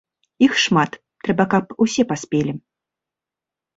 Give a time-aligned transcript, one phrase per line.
[0.45, 0.91] Іх шмат,
[1.27, 2.51] трэба каб усе паспелі.